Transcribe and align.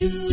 يهدي 0.00 0.26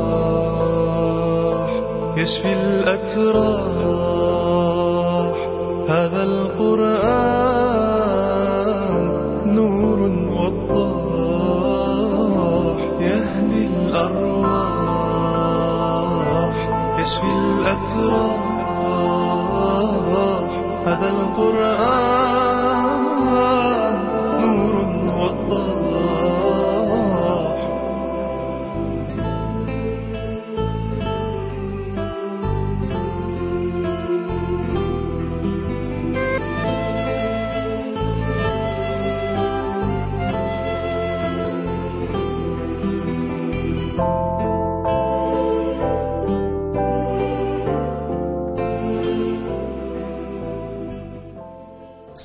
يشفي 2.17 2.53
الأتراح. 2.53 3.77
هذا 5.89 6.23
القرآن 6.23 7.36
يشفي 17.07 17.31
الأتراح 17.31 18.47
هذا 20.87 21.09
القرآن. 21.09 22.16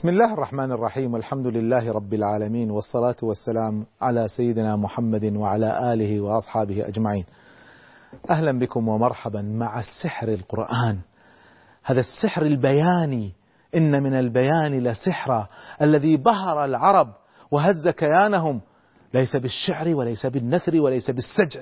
بسم 0.03 0.09
الله 0.09 0.33
الرحمن 0.35 0.73
الرحيم 0.73 1.15
والحمد 1.15 1.47
لله 1.47 1.93
رب 1.93 2.15
العالمين 2.15 2.71
والصلاة 2.71 3.17
والسلام 3.23 3.87
على 4.01 4.29
سيدنا 4.29 4.77
محمد 4.77 5.25
وعلى 5.25 5.93
آله 5.93 6.21
وأصحابه 6.21 6.89
أجمعين. 6.89 7.25
أهلا 8.31 8.59
بكم 8.59 8.89
ومرحبا 8.89 9.43
مع 9.43 9.81
السحر 9.81 10.29
القرآن. 10.29 10.99
هذا 11.85 12.01
السحر 12.01 12.43
البياني 12.47 13.33
إن 13.75 14.03
من 14.03 14.15
البيان 14.15 14.85
لسحرا 14.85 15.49
الذي 15.83 16.17
بهر 16.17 16.65
العرب 16.65 17.09
وهز 17.51 17.89
كيانهم. 17.89 18.61
ليس 19.15 19.37
بالشعر 19.37 19.95
وليس 19.95 20.27
بالنثر 20.27 20.81
وليس 20.81 21.11
بالسجع 21.11 21.61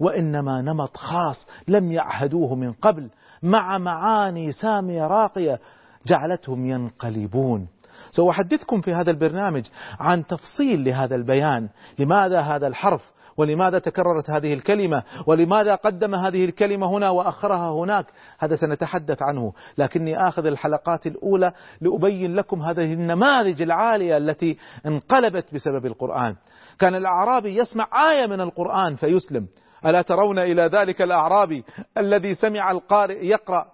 وإنما 0.00 0.62
نمط 0.62 0.96
خاص 0.96 1.48
لم 1.68 1.92
يعهدوه 1.92 2.54
من 2.54 2.72
قبل 2.72 3.10
مع 3.42 3.78
معاني 3.78 4.52
سامية 4.52 5.06
راقية 5.06 5.60
جعلتهم 6.06 6.66
ينقلبون. 6.66 7.68
سأحدثكم 8.12 8.80
في 8.80 8.94
هذا 8.94 9.10
البرنامج 9.10 9.64
عن 10.00 10.26
تفصيل 10.26 10.84
لهذا 10.84 11.14
البيان. 11.14 11.68
لماذا 11.98 12.40
هذا 12.40 12.66
الحرف؟ 12.66 13.12
ولماذا 13.36 13.78
تكررت 13.78 14.30
هذه 14.30 14.54
الكلمة؟ 14.54 15.02
ولماذا 15.26 15.74
قدم 15.74 16.14
هذه 16.14 16.44
الكلمة 16.44 16.86
هنا 16.86 17.10
وأخرها 17.10 17.70
هناك؟ 17.70 18.06
هذا 18.38 18.56
سنتحدث 18.56 19.22
عنه. 19.22 19.52
لكني 19.78 20.28
آخذ 20.28 20.46
الحلقات 20.46 21.06
الأولى 21.06 21.52
لأبين 21.80 22.36
لكم 22.36 22.62
هذه 22.62 22.92
النماذج 22.92 23.62
العالية 23.62 24.16
التي 24.16 24.58
انقلبت 24.86 25.54
بسبب 25.54 25.86
القرآن. 25.86 26.36
كان 26.78 26.94
الأعرابي 26.94 27.56
يسمع 27.56 27.88
آية 28.10 28.26
من 28.26 28.40
القرآن 28.40 28.96
فيسلم. 28.96 29.46
ألا 29.86 30.02
ترون 30.02 30.38
إلى 30.38 30.70
ذلك 30.74 31.02
الأعرابي 31.02 31.64
الذي 31.98 32.34
سمع 32.34 32.70
القارئ 32.70 33.26
يقرأ 33.26 33.66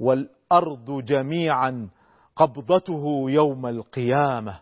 والأرض 0.00 1.04
جميعا 1.04 1.88
قبضته 2.36 3.24
يوم 3.30 3.66
القيامة. 3.66 4.60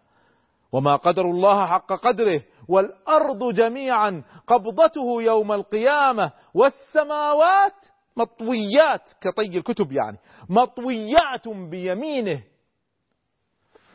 وما 0.73 0.97
قدر 0.97 1.23
الله 1.23 1.67
حق 1.67 1.93
قدره 1.93 2.43
والأرض 2.69 3.55
جميعا 3.55 4.23
قبضته 4.47 5.23
يوم 5.23 5.53
القيامة. 5.53 6.33
والسماوات 6.55 7.75
مطويات 8.17 9.13
كطي 9.21 9.59
الكتب 9.59 9.93
يعني 9.93 10.19
مطويات 10.49 11.49
بيمينه. 11.49 12.43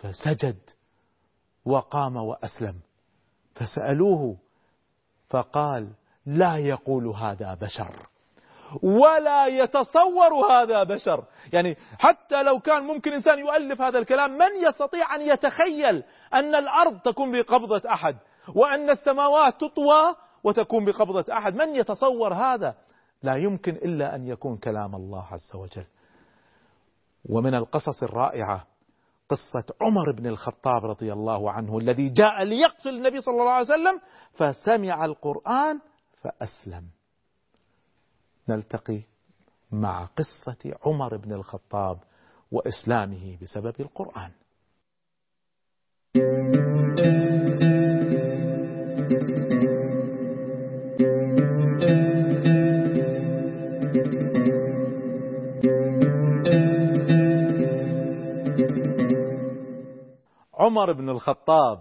فسجد 0.02 0.58
وقام 1.66 2.16
وأسلم. 2.18 2.80
فسألوه 3.56 4.38
فقال 5.30 5.94
لا 6.26 6.58
يقول 6.58 7.08
هذا 7.08 7.54
بشر. 7.54 8.08
ولا 8.84 9.48
يتصور 9.48 10.52
هذا 10.52 10.84
بشر. 10.84 11.24
يعني 11.54 11.78
حتى 12.00 12.44
لو 12.44 12.60
كان 12.60 12.84
ممكن 12.84 13.14
إنسان 13.14 13.40
يؤلف 13.40 13.82
هذا 13.82 14.00
الكلام 14.00 14.32
من 14.32 14.68
يستطيع 14.68 15.16
أن 15.16 15.22
يتخيل 15.22 16.04
أن 16.34 16.56
الأرض 16.56 17.00
تكون 17.00 17.32
بقبضة 17.32 17.82
أحد 17.94 18.18
وأن 18.56 18.90
السماوات 18.90 19.62
تطوى 19.62 20.16
وتكون 20.44 20.86
بقبضة 20.86 21.26
أحد؟ 21.34 21.56
من 21.56 21.76
يتصور 21.76 22.34
هذا؟ 22.34 22.76
لا 23.24 23.36
يمكن 23.36 23.72
إلا 23.72 24.16
أن 24.16 24.28
يكون 24.28 24.58
كلام 24.58 24.96
الله 24.96 25.26
عز 25.26 25.56
وجل. 25.56 25.86
ومن 27.30 27.56
القصص 27.56 28.04
الرائعة 28.04 28.68
قصة 29.30 29.74
عمر 29.82 30.12
بن 30.12 30.28
الخطاب 30.28 30.86
رضي 30.86 31.14
الله 31.14 31.52
عنه 31.52 31.78
الذي 31.78 32.10
جاء 32.10 32.44
ليقتل 32.44 32.90
النبي 32.90 33.22
صلى 33.22 33.42
الله 33.42 33.52
عليه 33.52 33.66
وسلم 33.66 34.02
فسمع 34.34 35.06
القرآن 35.06 35.80
فأسلم. 36.22 36.84
نلتقي 38.50 39.02
مع 39.72 40.06
قصة 40.06 40.76
عمر 40.86 41.18
بن 41.18 41.34
الخطاب 41.34 42.00
وإسلامه 42.52 43.38
بسبب 43.42 43.74
القرآن. 43.80 44.32
عمر 60.54 60.92
بن 60.94 61.10
الخطاب 61.10 61.80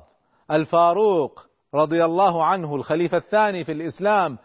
الفاروق 0.50 1.46
رضي 1.74 2.04
الله 2.04 2.44
عنه 2.44 2.74
الخليفة 2.74 3.16
الثاني 3.16 3.64
في 3.64 3.72
الإسلام 3.72 4.38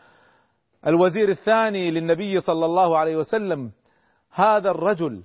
الوزير 0.87 1.29
الثاني 1.29 1.91
للنبي 1.91 2.39
صلى 2.39 2.65
الله 2.65 2.97
عليه 2.97 3.15
وسلم 3.15 3.71
هذا 4.31 4.71
الرجل 4.71 5.23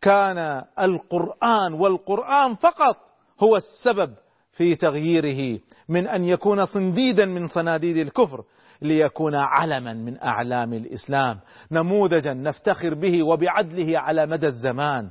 كان 0.00 0.64
القرآن 0.78 1.72
والقرآن 1.72 2.54
فقط 2.54 2.96
هو 3.40 3.56
السبب 3.56 4.14
في 4.52 4.74
تغييره 4.74 5.60
من 5.88 6.06
أن 6.06 6.24
يكون 6.24 6.64
صنديدا 6.64 7.24
من 7.24 7.46
صناديد 7.46 7.96
الكفر 7.96 8.44
ليكون 8.82 9.34
علما 9.34 9.92
من 9.92 10.22
أعلام 10.22 10.72
الإسلام 10.72 11.40
نموذجا 11.70 12.34
نفتخر 12.34 12.94
به 12.94 13.22
وبعدله 13.22 13.98
على 13.98 14.26
مدى 14.26 14.46
الزمان. 14.46 15.10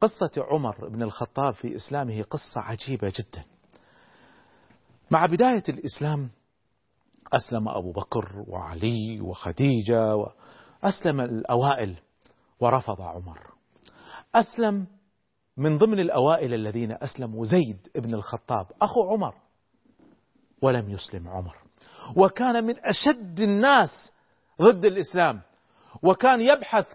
قصة 0.00 0.30
عمر 0.50 0.88
بن 0.88 1.02
الخطاب 1.02 1.54
في 1.54 1.76
إسلامه 1.76 2.22
قصة 2.22 2.60
عجيبة 2.60 3.08
جدا. 3.08 3.44
مع 5.10 5.26
بداية 5.26 5.64
الإسلام 5.68 6.30
أسلم 7.32 7.68
أبو 7.68 7.92
بكر 7.92 8.44
وعلي 8.48 9.20
وخديجة 9.20 10.16
وأسلم 10.16 11.20
الأوائل 11.20 11.96
ورفض 12.60 13.00
عمر. 13.00 13.40
أسلم 14.34 14.86
من 15.56 15.78
ضمن 15.78 16.00
الأوائل 16.00 16.54
الذين 16.54 16.92
أسلموا 16.92 17.44
زيد 17.44 17.88
بن 17.94 18.14
الخطاب 18.14 18.66
أخو 18.82 19.10
عمر 19.10 19.34
ولم 20.62 20.90
يسلم 20.90 21.28
عمر. 21.28 21.56
وكان 22.16 22.64
من 22.64 22.74
أشد 22.84 23.40
الناس 23.40 24.12
ضد 24.62 24.84
الإسلام. 24.84 25.40
وكان 26.02 26.40
يبحث 26.40 26.86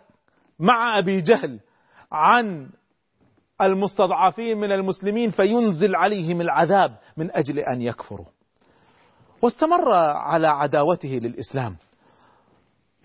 مع 0.60 1.00
أبي 1.00 1.22
جهل 1.22 1.60
عن 2.12 2.70
المستضعفين 3.62 4.58
من 4.58 4.72
المسلمين 4.72 5.30
فينزل 5.30 5.96
عليهم 5.96 6.42
العذاب 6.42 6.98
من 7.18 7.32
أجل 7.32 7.60
أن 7.60 7.82
يكفروا. 7.82 8.26
واستمر 9.42 9.94
على 10.14 10.48
عداوته 10.48 11.10
للإسلام. 11.10 11.76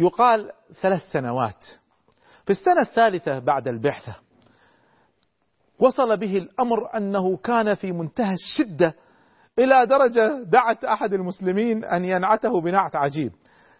يقال 0.00 0.50
ثلاث 0.80 1.02
سنوات. 1.02 1.64
في 2.44 2.50
السنة 2.50 2.80
الثالثة 2.80 3.38
بعد 3.38 3.68
البعثة 3.68 4.16
وصل 5.78 6.16
به 6.16 6.36
الأمر 6.36 6.96
أنه 6.96 7.36
كان 7.36 7.74
في 7.74 7.92
منتهى 7.92 8.34
الشدة 8.34 8.94
إلى 9.58 9.86
درجة 9.86 10.42
دعت 10.42 10.84
أحد 10.84 11.12
المسلمين 11.12 11.84
أن 11.84 12.04
ينعته 12.04 12.60
بنعت 12.60 12.96
عجيب. 12.96 13.32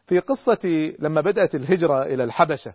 في 0.07 0.19
قصة 0.19 0.93
لما 0.99 1.21
بدأت 1.21 1.55
الهجرة 1.55 2.03
إلى 2.03 2.25
الحبشة 2.25 2.75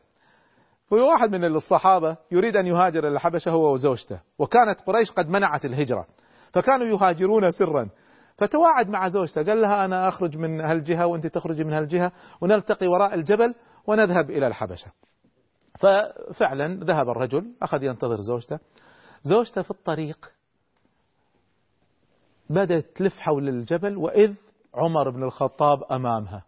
في 0.89 0.95
واحد 0.95 1.31
من 1.31 1.45
الصحابة 1.45 2.17
يريد 2.31 2.57
أن 2.57 2.67
يهاجر 2.67 2.99
إلى 2.99 3.15
الحبشة 3.15 3.51
هو 3.51 3.73
وزوجته 3.73 4.19
وكانت 4.39 4.81
قريش 4.81 5.11
قد 5.11 5.29
منعت 5.29 5.65
الهجرة 5.65 6.07
فكانوا 6.53 6.87
يهاجرون 6.87 7.51
سرا. 7.51 7.89
فتواعد 8.41 8.89
مع 8.89 9.07
زوجته. 9.07 9.43
قال 9.43 9.61
لها 9.61 9.85
أنا 9.85 10.07
أخرج 10.07 10.37
من 10.37 10.61
هالجهة 10.61 11.05
وأنت 11.05 11.27
تخرجي 11.27 11.63
من 11.63 11.73
هالجهة 11.73 12.11
ونلتقي 12.41 12.87
وراء 12.87 13.13
الجبل 13.13 13.55
ونذهب 13.87 14.29
إلى 14.29 14.47
الحبشة. 14.47 14.91
ففعلا 15.79 16.83
ذهب 16.83 17.09
الرجل 17.09 17.55
أخذ 17.61 17.83
ينتظر 17.83 18.21
زوجته. 18.21 18.59
زوجته 19.23 19.61
في 19.61 19.71
الطريق 19.71 20.31
بدأت 22.49 22.85
تلف 22.95 23.19
حول 23.19 23.49
الجبل 23.49 23.97
وإذ 23.97 24.35
عمر 24.73 25.09
بن 25.09 25.23
الخطاب 25.23 25.83
أمامها. 25.91 26.45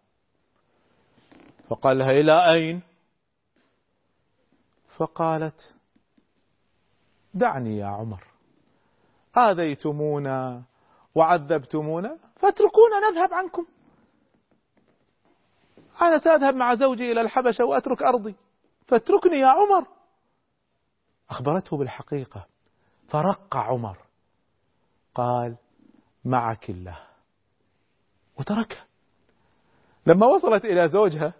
فقال 1.68 1.98
لها 1.98 2.10
إلى 2.10 2.52
أين؟ 2.52 2.82
فقالت 4.96 5.74
دعني 7.34 7.78
يا 7.78 7.86
عمر. 7.86 8.24
آذيتمونا. 9.36 10.62
وعذبتمونا 11.14 12.18
فاتركونا 12.36 13.10
نذهب 13.10 13.34
عنكم. 13.34 13.66
أنا 16.02 16.18
سأذهب 16.18 16.54
مع 16.54 16.74
زوجي 16.74 17.12
إلى 17.12 17.20
الحبشة 17.20 17.64
وأترك 17.64 18.02
أرضي. 18.02 18.36
فاتركني 18.86 19.38
يا 19.38 19.46
عمر. 19.46 19.86
أخبرته 21.30 21.76
بالحقيقة. 21.76 22.46
فرق 23.08 23.56
عمر. 23.56 23.98
قال 25.14 25.56
معك 26.24 26.70
الله. 26.70 26.98
وتركها. 28.38 28.84
لما 30.06 30.26
وصلت 30.26 30.64
إلى 30.64 30.88
زوجها 30.88 31.32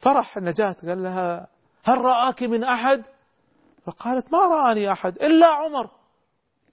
فرح 0.00 0.36
النجاة. 0.36 0.72
قال 0.72 1.02
لها 1.02 1.48
هل 1.84 1.98
رآك 1.98 2.42
من 2.42 2.64
أحد؟ 2.64 3.06
فقالت 3.84 4.32
ما 4.32 4.38
رآني 4.38 4.92
أحد 4.92 5.16
إلا 5.16 5.46
عمر. 5.46 5.90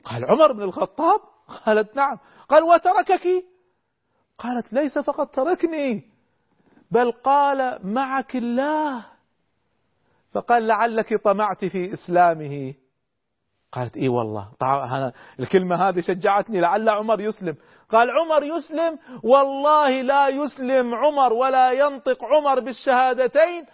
قال 0.03 0.25
عمر 0.25 0.51
بن 0.51 0.61
الخطاب؟ 0.61 1.36
قالت 1.47 1.95
نعم. 1.95 2.17
قال 2.49 2.63
وتركك؟ 2.63 3.27
قالت 4.37 4.73
ليس 4.73 4.99
فقط 4.99 5.35
تركني 5.35 6.03
بل 6.91 7.11
قال 7.11 7.79
معك 7.87 8.35
الله. 8.35 9.05
فقال 10.31 10.67
لعلك 10.67 11.23
طمعت 11.23 11.65
في 11.65 11.93
إسلامه. 11.93 12.73
قالت 13.71 13.97
إي 13.97 14.07
والله 14.07 14.51
الكلمة 15.39 15.89
هذه 15.89 15.99
شجعتني 15.99 16.59
لعل 16.59 16.89
عمر 16.89 17.21
يسلم. 17.21 17.55
قال 17.89 18.07
عمر 18.11 18.43
يسلم؟ 18.43 18.99
والله 19.23 20.01
لا 20.01 20.27
يسلم 20.27 20.95
عمر 20.95 21.33
ولا 21.33 21.71
ينطق 21.71 22.17
عمر 22.23 22.59
بالشهادتين 22.59 23.65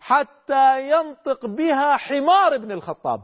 حتى 0.00 0.90
ينطق 0.90 1.46
بها 1.46 1.96
حمار 1.96 2.54
ابن 2.54 2.72
الخطاب. 2.72 3.20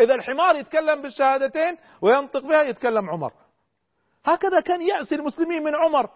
إذا 0.00 0.14
الحمار 0.14 0.56
يتكلم 0.56 1.02
بالشهادتين 1.02 1.76
وينطق 2.00 2.42
بها 2.42 2.62
يتكلم 2.62 3.10
عمر. 3.10 3.32
هكذا 4.24 4.60
كان 4.60 4.82
يأس 4.82 5.12
المسلمين 5.12 5.62
من 5.62 5.74
عمر. 5.74 6.10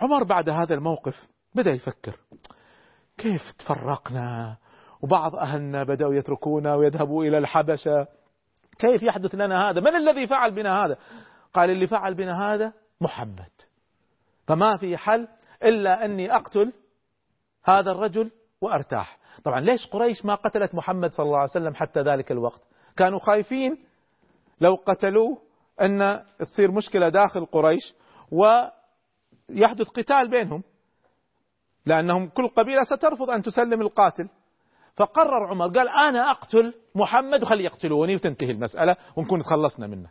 عمر 0.00 0.24
بعد 0.24 0.50
هذا 0.50 0.74
الموقف 0.74 1.26
بدأ 1.54 1.70
يفكر. 1.70 2.16
كيف 3.18 3.52
تفرقنا؟ 3.52 4.56
وبعض 5.02 5.36
أهلنا 5.36 5.84
بدأوا 5.84 6.14
يتركونا 6.14 6.74
ويذهبوا 6.74 7.24
إلى 7.24 7.38
الحبشة. 7.38 8.06
كيف 8.78 9.02
يحدث 9.02 9.34
لنا 9.34 9.70
هذا؟ 9.70 9.80
من 9.80 9.96
الذي 9.96 10.26
فعل 10.26 10.50
بنا 10.50 10.84
هذا؟ 10.84 10.98
قال 11.54 11.70
اللي 11.70 11.86
فعل 11.86 12.14
بنا 12.14 12.54
هذا 12.54 12.72
محمد. 13.00 13.50
فما 14.46 14.76
في 14.76 14.96
حل 14.96 15.28
إلا 15.62 16.04
أني 16.04 16.36
أقتل 16.36 16.72
هذا 17.64 17.90
الرجل 17.90 18.30
وأرتاح. 18.62 19.18
طبعا 19.44 19.60
ليش 19.60 19.86
قريش 19.86 20.24
ما 20.24 20.34
قتلت 20.34 20.74
محمد 20.74 21.12
صلى 21.12 21.26
الله 21.26 21.38
عليه 21.38 21.50
وسلم 21.50 21.74
حتى 21.74 22.00
ذلك 22.00 22.32
الوقت؟ 22.32 22.60
كانوا 22.96 23.18
خايفين 23.18 23.84
لو 24.60 24.78
قتلوه 24.86 25.38
أن 25.80 26.24
تصير 26.38 26.70
مشكلة 26.70 27.08
داخل 27.08 27.46
قريش 27.46 27.94
ويحدث 28.30 29.88
قتال 29.88 30.30
بينهم 30.30 30.62
لأنهم 31.86 32.28
كل 32.28 32.48
قبيلة 32.48 32.82
سترفض 32.82 33.30
أن 33.30 33.42
تسلم 33.42 33.82
القاتل. 33.82 34.28
فقرر 34.96 35.46
عمر 35.46 35.68
قال 35.68 35.88
أنا 35.88 36.30
أقتل 36.30 36.74
محمد 36.94 37.42
وخلي 37.42 37.64
يقتلوني 37.64 38.14
وتنتهي 38.14 38.50
المسألة 38.50 38.96
ونكون 39.16 39.40
تخلصنا 39.40 39.86
منه. 39.86 40.10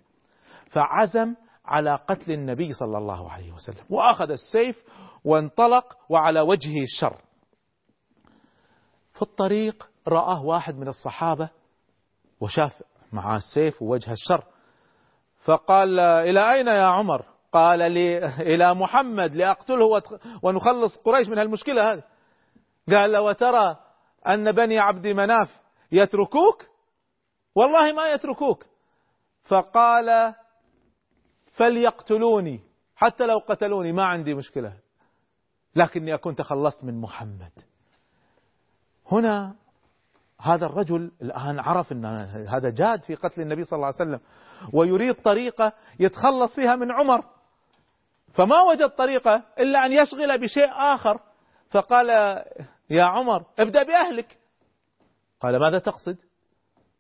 فعزم 0.70 1.36
على 1.66 1.96
قتل 1.96 2.32
النبي 2.32 2.74
صلى 2.74 2.98
الله 2.98 3.32
عليه 3.32 3.52
وسلم 3.52 3.86
وأخذ 3.90 4.32
السيف 4.32 4.84
وانطلق 5.24 5.98
وعلى 6.10 6.42
وجهه 6.42 6.84
الشر 6.84 7.18
في 9.22 9.28
الطريق 9.28 9.90
رآه 10.08 10.46
واحد 10.46 10.76
من 10.76 10.88
الصحابة 10.88 11.50
وشاف 12.40 12.84
معاه 13.14 13.38
السيف 13.38 13.82
ووجه 13.82 14.12
الشر. 14.12 14.44
فقال 15.44 16.00
إلى 16.00 16.54
أين 16.54 16.68
يا 16.68 16.84
عمر؟ 16.84 17.26
قال 17.54 17.92
لي 17.92 18.26
إلى 18.26 18.74
محمد 18.74 19.36
لأقتله 19.36 20.02
ونخلص 20.44 20.98
قريش 20.98 21.28
من 21.28 21.38
هالمشكلة 21.38 21.94
هذه. 21.94 22.04
قال 22.90 23.18
وترى 23.18 23.78
أن 24.28 24.52
بني 24.52 24.80
عبد 24.80 25.08
مناف 25.08 25.62
يتركوك 25.92 26.66
والله 27.56 27.94
ما 27.94 28.10
يتركوك. 28.10 28.66
فقال 29.44 30.34
فليقتلوني 31.52 32.60
حتى 32.96 33.26
لو 33.26 33.38
قتلوني 33.38 33.92
ما 33.92 34.06
عندي 34.06 34.34
مشكلة 34.34 34.74
لكني 35.76 36.14
أكون 36.14 36.36
تخلصت 36.36 36.84
من 36.84 37.02
محمد. 37.02 37.71
هنا 39.12 39.56
هذا 40.42 40.66
الرجل 40.66 41.12
الآن 41.22 41.60
عرف 41.60 41.92
أن 41.92 42.06
هذا 42.50 42.70
جاد 42.70 43.02
في 43.04 43.16
قتل 43.16 43.42
النبي 43.42 43.64
صلى 43.64 43.78
الله 43.78 43.86
عليه 43.88 43.96
وسلم 43.96 44.20
ويريد 44.74 45.16
طريقة 45.16 45.74
يتخلص 46.00 46.56
فيها 46.56 46.76
من 46.76 46.92
عمر. 46.92 47.26
فما 48.34 48.62
وجد 48.62 48.90
طريقة 48.90 49.44
إلا 49.60 49.86
أن 49.86 49.92
يشغل 49.92 50.42
بشيء 50.42 50.70
آخر. 50.72 51.20
فقال 51.70 52.10
يا 52.90 53.04
عمر 53.04 53.46
ابدأ 53.60 53.84
بأهلك. 53.84 54.38
قال 55.42 55.60
ماذا 55.60 55.80
تقصد؟ 55.80 56.18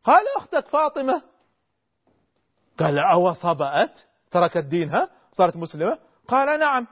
قال 0.03 0.25
أختك 0.37 0.67
فاطمة. 0.67 1.21
قال 2.79 2.99
أو 2.99 3.33
صبأت 3.33 3.99
تركت 4.31 4.65
دينها؟ 4.65 5.09
صارت 5.31 5.57
مسلمة؟ 5.57 5.99
قال 6.27 6.59
نعم. 6.59 6.87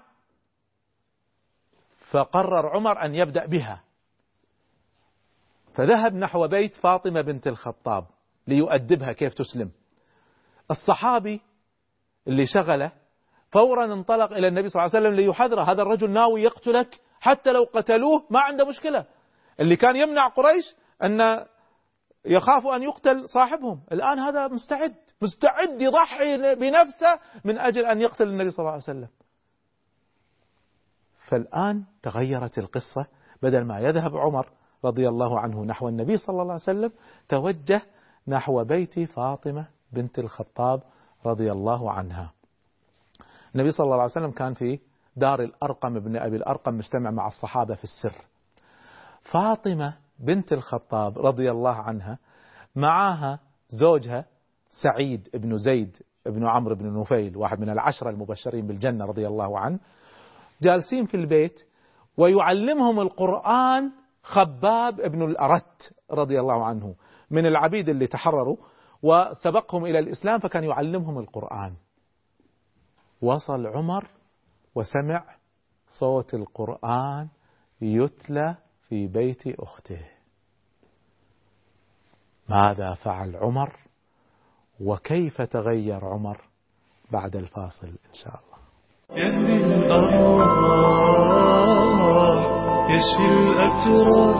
فقرر 2.12 2.70
عمر 2.70 3.06
أن 3.06 3.16
يبدأ 3.16 3.46
بها. 3.46 3.89
فذهب 5.80 6.16
نحو 6.16 6.48
بيت 6.48 6.76
فاطمة 6.76 7.22
بنت 7.22 7.48
الخطاب 7.48 8.06
ليؤدبها 8.48 9.12
كيف 9.12 9.34
تسلم. 9.34 9.72
الصحابي 10.72 11.42
اللي 12.28 12.46
شغله 12.48 12.92
فورا 13.52 13.94
انطلق 13.94 14.32
إلى 14.32 14.48
النبي 14.48 14.70
صلى 14.70 14.82
الله 14.82 14.96
عليه 14.96 15.08
وسلم 15.08 15.26
ليحذره 15.26 15.72
هذا 15.72 15.82
الرجل 15.82 16.12
ناوي 16.12 16.44
يقتلك 16.44 17.00
حتى 17.20 17.52
لو 17.52 17.64
قتلوه 17.74 18.24
ما 18.30 18.40
عنده 18.40 18.66
مشكلة. 18.66 19.06
اللي 19.60 19.76
كان 19.76 19.96
يمنع 19.96 20.28
قريش 20.28 20.76
أن 21.04 21.46
يخافوا 22.26 22.76
أن 22.76 22.84
يقتل 22.84 23.30
صاحبهم. 23.30 23.82
الآن 23.92 24.20
هذا 24.20 24.48
مستعد 24.48 24.96
مستعد 25.22 25.82
يضحي 25.82 26.56
بنفسه 26.56 27.20
من 27.46 27.58
أجل 27.58 27.86
أن 27.86 28.02
يقتل 28.02 28.28
النبي 28.28 28.52
صلى 28.52 28.60
الله 28.60 28.72
عليه 28.72 28.84
وسلم. 28.84 29.08
فالآن 31.28 31.84
تغيرت 32.04 32.58
القصة 32.58 33.06
بدل 33.42 33.64
ما 33.64 33.80
يذهب 33.80 34.18
عمر 34.18 34.59
رضي 34.86 35.10
الله 35.10 35.40
عنه 35.40 35.66
نحو 35.66 35.88
النبي 35.88 36.18
صلى 36.18 36.42
الله 36.42 36.54
عليه 36.54 36.54
وسلم 36.64 36.92
توجه 37.30 37.82
نحو 38.28 38.64
بيت 38.64 39.00
فاطمة 39.00 39.68
بنت 39.94 40.20
الخطاب 40.20 40.82
رضي 41.26 41.52
الله 41.52 41.92
عنها. 41.92 42.34
النبي 43.56 43.72
صلى 43.72 43.84
الله 43.84 43.96
عليه 43.96 44.12
وسلم 44.12 44.32
كان 44.32 44.54
في 44.54 44.80
دار 45.16 45.44
الأرقم 45.44 46.00
بن 46.00 46.16
أبي 46.18 46.36
الأرقم 46.36 46.74
مجتمع 46.74 47.12
مع 47.12 47.28
الصحابة 47.28 47.76
في 47.76 47.84
السر. 47.84 48.16
فاطمة 49.24 49.94
بنت 50.20 50.54
الخطاب 50.54 51.20
رضي 51.20 51.52
الله 51.52 51.76
عنها 51.76 52.18
معها 52.76 53.40
زوجها 53.70 54.26
سعيد 54.84 55.30
بن 55.34 55.58
زيد 55.58 55.98
بن 56.26 56.48
عمرو 56.48 56.76
بن 56.76 57.00
نفيل 57.00 57.38
واحد 57.38 57.60
من 57.60 57.70
العشرة 57.70 58.10
المبشرين 58.10 58.68
بالجنة 58.68 59.06
رضي 59.06 59.28
الله 59.28 59.60
عنه 59.60 59.80
جالسين 60.62 61.06
في 61.06 61.18
البيت 61.18 61.62
ويعلمهم 62.18 63.00
القرآن 63.00 63.92
خباب 64.30 65.02
بن 65.02 65.22
الأرت 65.22 65.94
رضي 66.12 66.40
الله 66.40 66.66
عنه 66.66 66.96
من 67.32 67.46
العبيد 67.46 67.90
اللي 67.90 68.08
تحرروا 68.08 68.58
وسبقهم 69.04 69.86
إلى 69.86 70.00
الإسلام 70.00 70.40
فكان 70.40 70.64
يعلمهم 70.64 71.20
القرآن. 71.20 71.74
وصل 73.22 73.68
عمر 73.68 74.08
وسمع 74.76 75.24
صوت 75.88 76.34
القرآن 76.34 77.28
يتلى 77.82 78.56
في 78.90 79.08
بيت 79.08 79.60
أخته. 79.60 80.06
ماذا 82.50 82.94
فعل 82.94 83.36
عمر؟ 83.36 83.76
وكيف 84.80 85.42
تغير 85.42 86.06
عمر 86.06 86.42
بعد 87.12 87.36
الفاصل 87.36 87.88
إن 87.88 88.14
شاء 88.14 88.40
الله. 88.40 88.60
يشفي 92.90 93.26
الأتراح 93.32 94.38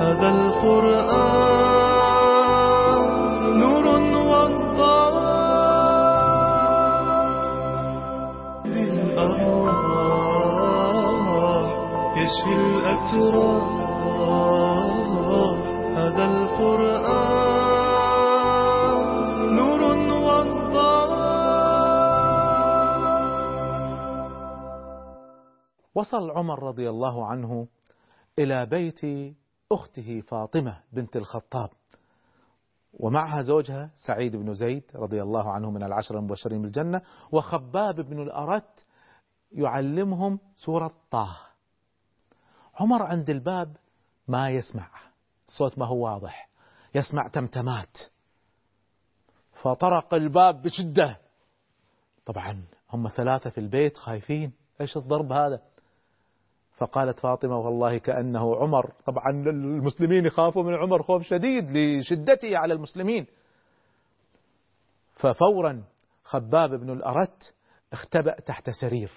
هذا 0.00 0.28
القرآن 0.30 1.40
نور 3.58 3.84
وضاء 4.30 5.14
للأرواح 9.60 11.72
يشفي 12.16 12.52
الأتراح 12.54 13.64
هذا 15.96 16.24
القرآن 16.24 17.59
وصل 26.00 26.30
عمر 26.30 26.62
رضي 26.62 26.90
الله 26.90 27.26
عنه 27.26 27.68
إلى 28.38 28.66
بيت 28.66 29.00
أخته 29.72 30.20
فاطمة 30.20 30.80
بنت 30.92 31.16
الخطاب 31.16 31.70
ومعها 32.92 33.42
زوجها 33.42 33.90
سعيد 34.06 34.36
بن 34.36 34.54
زيد 34.54 34.82
رضي 34.94 35.22
الله 35.22 35.52
عنه 35.52 35.70
من 35.70 35.82
العشر 35.82 36.18
المبشرين 36.18 36.62
بالجنة 36.62 37.02
وخباب 37.32 38.00
بن 38.00 38.22
الأرت 38.22 38.84
يعلمهم 39.52 40.38
سورة 40.54 40.92
طه. 41.10 41.36
عمر 42.74 43.02
عند 43.02 43.30
الباب 43.30 43.76
ما 44.28 44.50
يسمع 44.50 44.88
الصوت 45.48 45.78
ما 45.78 45.86
هو 45.86 46.04
واضح 46.04 46.48
يسمع 46.94 47.28
تمتمات. 47.28 47.98
فطرق 49.62 50.14
الباب 50.14 50.62
بشدة. 50.62 51.20
طبعا 52.26 52.64
هم 52.90 53.08
ثلاثة 53.08 53.50
في 53.50 53.58
البيت 53.58 53.96
خايفين 53.96 54.52
إيش 54.80 54.96
الضرب 54.96 55.32
هذا؟ 55.32 55.69
فقالت 56.80 57.20
فاطمة 57.20 57.56
والله 57.58 57.98
كأنه 57.98 58.56
عمر. 58.56 58.92
طبعا 59.06 59.30
المسلمين 59.30 60.26
يخافوا 60.26 60.62
من 60.62 60.74
عمر 60.74 61.02
خوف 61.02 61.22
شديد 61.22 61.70
لشدته 61.70 62.58
على 62.58 62.74
المسلمين. 62.74 63.26
ففورا 65.14 65.84
خباب 66.24 66.70
بن 66.70 66.90
الأرت 66.90 67.54
اختبأ 67.92 68.40
تحت 68.40 68.70
سرير. 68.70 69.10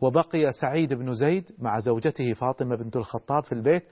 وبقي 0.00 0.52
سعيد 0.60 0.94
بن 0.94 1.14
زيد 1.14 1.50
مع 1.58 1.78
زوجته 1.78 2.32
فاطمة 2.32 2.76
بنت 2.76 2.96
الخطاب 2.96 3.44
في 3.44 3.52
البيت. 3.52 3.84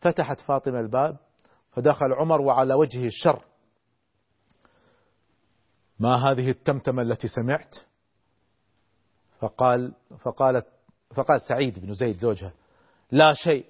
فتحت 0.00 0.40
فاطمة 0.40 0.80
الباب 0.80 1.16
فدخل 1.72 2.12
عمر 2.12 2.40
وعلى 2.40 2.74
وجهه 2.74 3.04
الشر. 3.04 3.44
ما 6.00 6.14
هذه 6.14 6.50
التمتمة 6.50 7.02
التي 7.02 7.28
سمعت؟ 7.28 7.76
فقال 9.40 9.94
فقالت 10.24 10.66
فقال 11.14 11.40
سعيد 11.48 11.78
بن 11.78 11.94
زيد 11.94 12.18
زوجها 12.18 12.52
لا 13.10 13.34
شيء. 13.34 13.64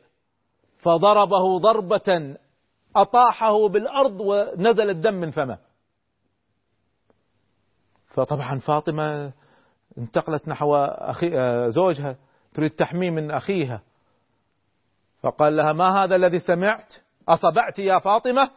فضربه 0.78 1.58
ضربة 1.58 2.36
أطاحه 2.96 3.68
بالأرض 3.68 4.20
ونزل 4.20 4.90
الدم 4.90 5.14
من 5.14 5.30
فمه. 5.30 5.58
فطبعا 8.06 8.58
فاطمة 8.58 9.32
انتقلت 9.98 10.48
نحو 10.48 10.76
أخي 10.76 11.30
زوجها 11.70 12.16
تريد 12.54 12.70
تحميه 12.70 13.10
من 13.10 13.30
أخيها. 13.30 13.82
فقال 15.22 15.56
لها 15.56 15.72
ما 15.72 16.04
هذا 16.04 16.16
الذي 16.16 16.38
سمعت؟ 16.38 16.94
أصبعت 17.28 17.78
يا 17.78 17.98
فاطمة؟ 17.98 18.50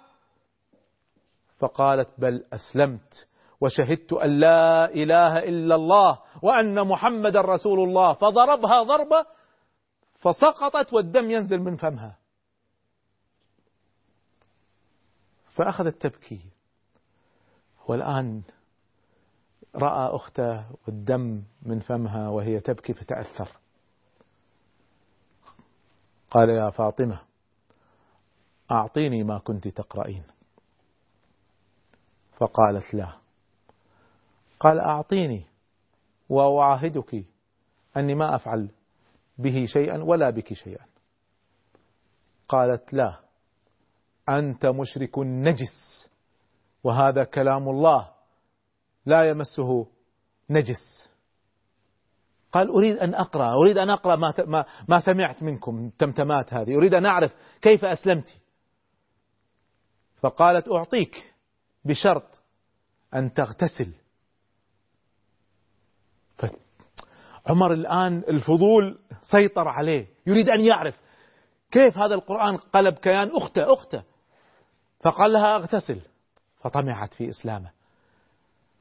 فقالت 1.59 2.09
بل 2.17 2.43
أسلمت 2.53 3.27
وشهدت 3.61 4.13
أن 4.13 4.39
لا 4.39 4.93
إله 4.93 5.37
إلا 5.37 5.75
الله 5.75 6.19
وأن 6.41 6.87
محمد 6.87 7.37
رسول 7.37 7.79
الله 7.79 8.13
فضربها 8.13 8.83
ضربة 8.83 9.25
فسقطت 10.19 10.93
والدم 10.93 11.31
ينزل 11.31 11.59
من 11.59 11.75
فمها. 11.75 12.17
فأخذت 15.49 16.01
تبكي. 16.01 16.41
والآن 17.87 18.41
رأى 19.75 20.15
أخته 20.15 20.65
والدم 20.87 21.43
من 21.61 21.79
فمها 21.79 22.29
وهي 22.29 22.59
تبكي 22.59 22.93
فتأثر. 22.93 23.49
قال 26.31 26.49
يا 26.49 26.69
فاطمة 26.69 27.19
أعطيني 28.71 29.23
ما 29.23 29.37
كنت 29.37 29.67
تقرأين. 29.67 30.23
فقالت 32.37 32.93
لا. 32.93 33.13
قال 34.59 34.79
أعطيني. 34.79 35.50
وأعاهدك 36.31 37.25
أني 37.97 38.15
ما 38.15 38.35
أفعل 38.35 38.69
به 39.37 39.65
شيئا 39.65 40.03
ولا 40.03 40.29
بك 40.29 40.53
شيئا. 40.53 40.85
قالت 42.47 42.93
لا 42.93 43.19
أنت 44.29 44.65
مشرك 44.65 45.19
نجس 45.19 46.09
وهذا 46.83 47.23
كلام 47.23 47.69
الله 47.69 48.11
لا 49.05 49.29
يمسه 49.29 49.87
نجس. 50.49 51.11
قال 52.51 52.69
أريد 52.69 52.97
أن 52.97 53.13
أقرأ 53.13 53.53
أريد 53.53 53.77
أن 53.77 53.89
أقرأ 53.89 54.15
ما, 54.15 54.33
ما, 54.45 54.65
ما 54.87 54.99
سمعت 54.99 55.43
منكم 55.43 55.89
تمتمات 55.89 56.53
هذه 56.53 56.75
أريد 56.75 56.93
أن 56.93 57.05
أعرف 57.05 57.35
كيف 57.61 57.85
أسلمت. 57.85 58.35
فقالت 60.21 60.69
أعطيك 60.69 61.33
بشرط 61.85 62.39
أن 63.15 63.33
تغتسل. 63.33 64.00
عمر 67.47 67.73
الآن 67.73 68.17
الفضول 68.17 68.99
سيطر 69.21 69.67
عليه 69.67 70.07
يريد 70.27 70.49
أن 70.49 70.61
يعرف 70.61 70.99
كيف 71.71 71.97
هذا 71.97 72.15
القرآن 72.15 72.57
قلب 72.57 72.93
كيان 72.93 73.31
أخته 73.35 73.73
أخته. 73.73 74.03
فقال 74.99 75.33
لها 75.33 75.55
اغتسل. 75.55 76.01
فطمعت 76.59 77.13
في 77.13 77.29
إسلامه. 77.29 77.71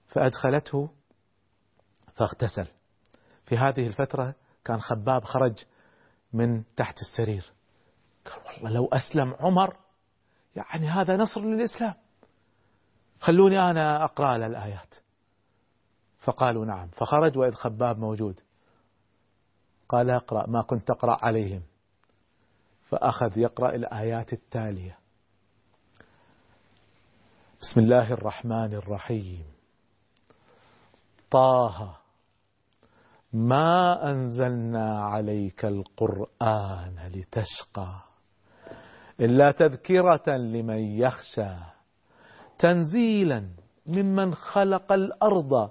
فأدخلته 0.08 0.90
فاغتسل. 2.14 2.66
في 3.44 3.56
هذه 3.56 3.86
الفترة 3.86 4.34
كان 4.64 4.80
خباب 4.80 5.24
خرج 5.24 5.64
من 6.32 6.62
تحت 6.76 7.00
السرير. 7.00 7.52
قال 8.24 8.64
والله 8.64 8.70
لو 8.70 8.86
أسلم 8.92 9.34
عمر 9.40 9.76
يعني 10.56 10.88
هذا 10.88 11.16
نصر 11.16 11.40
للإسلام. 11.40 11.94
خلوني 13.20 13.70
أنا 13.70 14.04
أقرأ 14.04 14.36
الآيات. 14.36 14.94
فقالوا 16.20 16.66
نعم. 16.66 16.88
فخرج 16.88 17.38
وإذ 17.38 17.52
خباب 17.52 17.98
موجود. 17.98 18.40
قال 19.88 20.10
اقرأ 20.10 20.46
ما 20.46 20.62
كنت 20.62 20.88
تقرأ 20.88 21.16
عليهم. 21.24 21.62
فأخذ 22.84 23.38
يقرأ 23.38 23.74
الآيات 23.74 24.32
التالية. 24.32 24.98
بسم 27.60 27.80
الله 27.80 28.12
الرحمن 28.12 28.74
الرحيم. 28.74 29.44
طه 31.30 31.96
ما 33.32 34.10
أنزلنا 34.10 35.04
عليك 35.04 35.64
القرآن 35.64 37.10
لتشقى 37.14 38.00
إلا 39.20 39.50
تذكرة 39.50 40.36
لمن 40.36 40.78
يخشى 40.78 41.54
تنزيلا 42.58 43.48
ممن 43.86 44.34
خلق 44.34 44.92
الأرض 44.92 45.70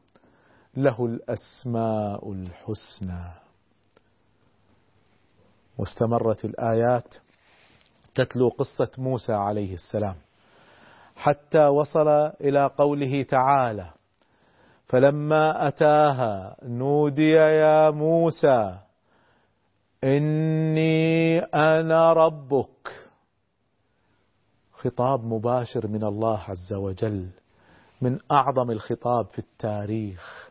له 0.77 1.05
الأسماء 1.05 2.31
الحسنى. 2.31 3.23
واستمرت 5.77 6.45
الآيات 6.45 7.15
تتلو 8.15 8.49
قصة 8.49 8.91
موسى 8.97 9.33
عليه 9.33 9.73
السلام. 9.73 10.15
حتى 11.15 11.65
وصل 11.67 12.07
إلى 12.41 12.65
قوله 12.77 13.23
تعالى 13.23 13.89
فلما 14.87 15.67
أتاها 15.67 16.55
نودي 16.63 17.31
يا 17.31 17.89
موسى 17.89 18.79
إني 20.03 21.39
أنا 21.39 22.13
ربك. 22.13 23.07
خطاب 24.73 25.25
مباشر 25.25 25.87
من 25.87 26.03
الله 26.03 26.39
عز 26.39 26.73
وجل 26.73 27.29
من 28.01 28.19
أعظم 28.31 28.71
الخطاب 28.71 29.25
في 29.25 29.39
التاريخ. 29.39 30.50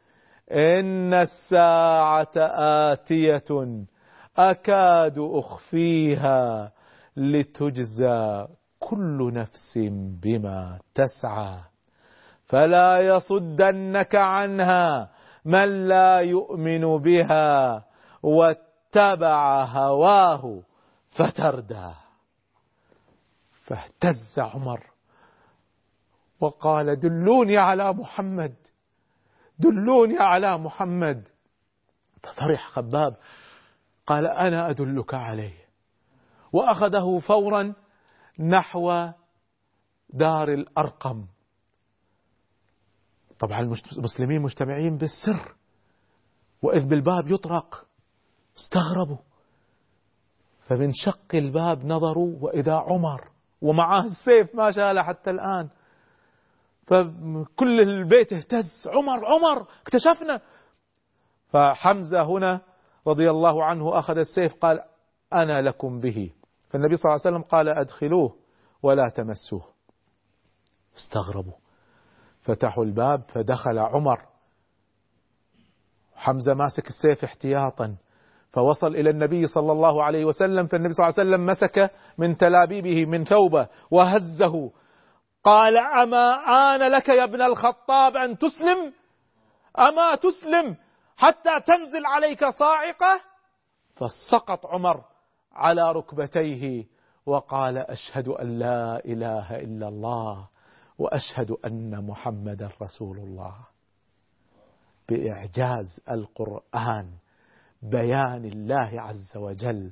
إن 0.51 1.13
الساعة 1.13 2.31
آتية 2.91 3.83
أكاد 4.37 5.19
أخفيها 5.19 6.71
لتجزى 7.17 8.47
كل 8.79 9.31
نفس 9.33 9.79
بما 10.23 10.79
تسعى. 10.95 11.59
فلا 12.45 12.99
يصدنك 12.99 14.15
عنها 14.15 15.09
من 15.45 15.87
لا 15.87 16.17
يؤمن 16.19 16.97
بها 16.97 17.83
واتبع 18.23 19.63
هواه 19.63 20.61
فتردى. 21.09 21.91
فاهتز 23.65 24.39
عمر 24.39 24.83
وقال 26.39 26.99
دلوني 26.99 27.57
على 27.57 27.93
محمد. 27.93 28.55
دلوني 29.61 30.17
على 30.19 30.57
محمد. 30.57 31.27
ففرح 32.23 32.67
خباب. 32.67 33.15
قال 34.05 34.27
أنا 34.27 34.69
أدلك 34.69 35.13
عليه. 35.13 35.65
وأخذه 36.53 37.19
فورا 37.19 37.73
نحو 38.39 39.09
دار 40.09 40.53
الأرقم. 40.53 41.25
طبعا 43.39 43.59
المسلمين 43.97 44.41
مجتمعين 44.41 44.97
بالسر. 44.97 45.55
وإذ 46.61 46.85
بالباب 46.85 47.31
يطرق 47.31 47.85
استغربوا. 48.57 49.17
فمن 50.61 50.91
شق 50.93 51.35
الباب 51.35 51.85
نظروا 51.85 52.35
وإذا 52.41 52.73
عمر 52.73 53.29
ومعاه 53.61 54.03
السيف 54.05 54.55
ما 54.55 54.71
شاله 54.71 55.03
حتى 55.03 55.29
الآن 55.29 55.69
فكل 56.91 57.79
البيت 57.81 58.33
اهتز. 58.33 58.87
عمر 58.87 59.25
عمر 59.25 59.67
اكتشفنا. 59.81 60.41
فحمزة 61.49 62.21
هنا 62.21 62.61
رضي 63.07 63.29
الله 63.29 63.63
عنه 63.63 63.99
أخذ 63.99 64.17
السيف 64.17 64.53
قال 64.53 64.79
أنا 65.33 65.61
لكم 65.61 65.99
به. 65.99 66.31
فالنبي 66.69 66.95
صلى 66.95 67.09
الله 67.09 67.21
عليه 67.25 67.35
وسلم 67.35 67.49
قال 67.49 67.69
أدخلوه 67.69 68.35
ولا 68.83 69.09
تمسوه. 69.09 69.63
استغربوا. 70.97 71.53
فتحوا 72.41 72.85
الباب 72.85 73.21
فدخل 73.27 73.79
عمر. 73.79 74.19
حمزة 76.15 76.53
ماسك 76.53 76.87
السيف 76.87 77.23
احتياطا. 77.23 77.95
فوصل 78.51 78.95
إلى 78.95 79.09
النبي 79.09 79.47
صلى 79.47 79.71
الله 79.71 80.03
عليه 80.03 80.25
وسلم 80.25 80.67
فالنبي 80.67 80.93
صلى 80.93 81.05
الله 81.05 81.19
عليه 81.19 81.29
وسلم 81.29 81.45
مسك 81.45 81.91
من 82.17 82.37
تلابيبه 82.37 83.05
من 83.05 83.23
ثوبه 83.23 83.67
وهزه. 83.91 84.71
قال 85.43 85.77
أما 85.77 86.33
آن 86.75 86.91
لك 86.91 87.09
يا 87.09 87.23
ابن 87.23 87.41
الخطاب 87.41 88.17
أن 88.17 88.37
تسلم؟ 88.37 88.93
أما 89.79 90.15
تسلم 90.15 90.75
حتى 91.17 91.49
تنزل 91.67 92.05
عليك 92.05 92.45
صاعقة؟ 92.45 93.21
فسقط 93.95 94.65
عمر 94.65 95.03
على 95.53 95.91
ركبتيه 95.91 96.85
وقال 97.25 97.77
أشهد 97.77 98.27
أن 98.27 98.59
لا 98.59 99.05
إله 99.05 99.59
إلا 99.59 99.87
الله 99.87 100.47
وأشهد 100.97 101.51
أن 101.51 102.07
محمدا 102.07 102.69
رسول 102.81 103.17
الله. 103.17 103.55
بإعجاز 105.09 106.01
القرآن 106.11 107.11
بيان 107.81 108.45
الله 108.45 109.01
عز 109.01 109.37
وجل 109.37 109.91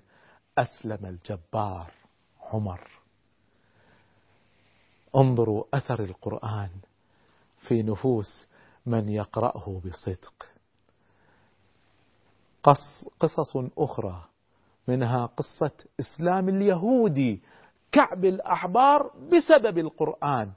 أسلم 0.57 1.05
الجبار 1.05 1.91
عمر. 2.53 2.98
انظروا 5.15 5.63
أثر 5.73 6.03
القرآن 6.03 6.69
في 7.57 7.83
نفوس 7.83 8.47
من 8.85 9.09
يقرأه 9.09 9.81
بصدق. 9.85 10.47
قص 12.63 13.07
قصص 13.19 13.57
أخرى 13.77 14.23
منها 14.87 15.25
قصة 15.25 15.71
إسلام 15.99 16.49
اليهودي. 16.49 17.41
كعب 17.91 18.25
الأحبار 18.25 19.11
بسبب 19.31 19.77
القرآن 19.77 20.51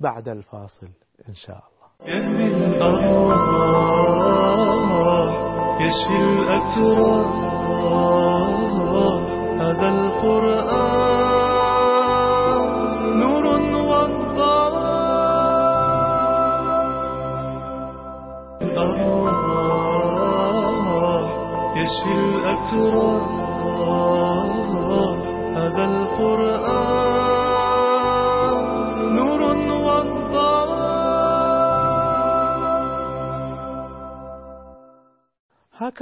بعد 0.00 0.28
الفاصل 0.28 0.88
إن 1.28 1.34
شاء 1.34 1.64
الله. 1.68 2.14
يهدي 2.14 2.46
الأرواح 2.46 3.38
يشفي 5.80 6.18
الأتراح 6.18 7.48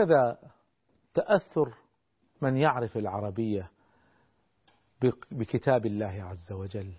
هكذا 0.00 0.38
تأثر 1.14 1.74
من 2.42 2.56
يعرف 2.56 2.96
العربية 2.96 3.70
بك- 5.02 5.26
بكتاب 5.34 5.86
الله 5.86 6.22
عز 6.22 6.52
وجل. 6.52 6.92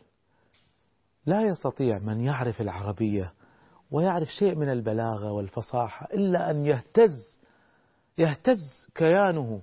لا 1.26 1.42
يستطيع 1.42 1.98
من 2.00 2.22
يعرف 2.22 2.62
العربية 2.62 3.34
ويعرف 3.92 4.28
شيء 4.28 4.56
من 4.56 4.70
البلاغة 4.70 5.32
والفصاحة 5.32 6.06
إلا 6.14 6.52
أن 6.52 6.66
يهتز 6.66 7.40
يهتز 8.18 8.88
كيانه 8.96 9.62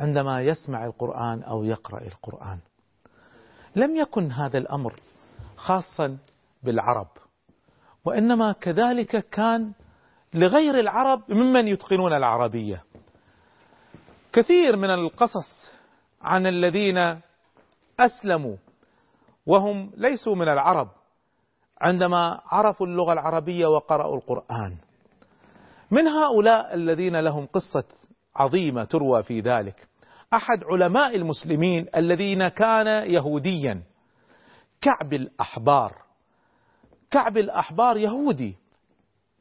عندما 0.00 0.42
يسمع 0.42 0.84
القرآن 0.86 1.42
أو 1.42 1.64
يقرأ 1.64 2.02
القرآن. 2.02 2.58
لم 3.76 3.96
يكن 3.96 4.32
هذا 4.32 4.58
الأمر 4.58 5.00
خاصا 5.56 6.18
بالعرب 6.62 7.08
وإنما 8.04 8.52
كذلك 8.52 9.28
كان 9.28 9.72
لغير 10.36 10.80
العرب 10.80 11.22
ممن 11.28 11.68
يتقنون 11.68 12.12
العربية. 12.12 12.82
كثير 14.32 14.76
من 14.76 14.90
القصص 14.90 15.70
عن 16.22 16.46
الذين 16.46 17.20
أسلموا 18.00 18.56
وهم 19.46 19.92
ليسوا 19.96 20.34
من 20.34 20.48
العرب 20.48 20.88
عندما 21.80 22.40
عرفوا 22.46 22.86
اللغة 22.86 23.12
العربية 23.12 23.66
وقرأوا 23.66 24.16
القرآن. 24.16 24.76
من 25.90 26.08
هؤلاء 26.08 26.74
الذين 26.74 27.16
لهم 27.16 27.46
قصة 27.46 27.84
عظيمة 28.36 28.84
تروى 28.84 29.22
في 29.22 29.40
ذلك. 29.40 29.88
أحد 30.34 30.64
علماء 30.64 31.16
المسلمين 31.16 31.86
الذين 31.96 32.48
كان 32.48 33.10
يهوديا 33.10 33.82
كعب 34.80 35.12
الأحبار. 35.12 35.92
كعب 37.10 37.36
الأحبار 37.38 37.96
يهودي. 37.96 38.56